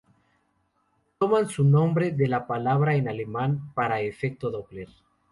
[1.19, 4.87] Toman su nombre de la palabra en alemán para Efecto Doppler.